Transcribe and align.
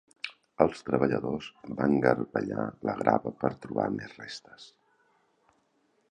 Els 0.63 0.79
treballadors 0.85 1.49
van 1.81 1.97
garbellar 2.05 2.65
la 2.89 2.95
grava 3.01 3.33
per 3.43 3.51
trobar 3.67 3.85
més 3.99 4.17
restes. 4.23 4.65